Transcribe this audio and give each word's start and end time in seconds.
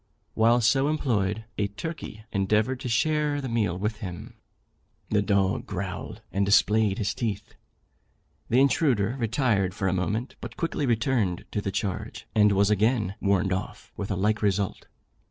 While 0.33 0.61
so 0.61 0.87
employed, 0.87 1.45
a 1.59 1.67
turkey 1.67 2.23
endeavoured 2.31 2.79
to 2.79 2.89
share 2.89 3.39
the 3.39 3.47
meal 3.47 3.77
with 3.77 3.97
him. 3.97 4.33
The 5.11 5.21
dog 5.21 5.67
growled, 5.67 6.23
and 6.31 6.43
displayed 6.43 6.97
his 6.97 7.13
teeth. 7.13 7.53
The 8.49 8.59
intruder 8.59 9.15
retired 9.19 9.75
for 9.75 9.87
a 9.87 9.93
moment, 9.93 10.37
but 10.41 10.57
quickly 10.57 10.87
returned 10.87 11.45
to 11.51 11.61
the 11.61 11.71
charge, 11.71 12.25
and 12.33 12.51
was 12.53 12.71
again 12.71 13.13
"warned 13.21 13.53
off," 13.53 13.93
with 13.95 14.09
a 14.09 14.15
like 14.15 14.41
result. 14.41 14.87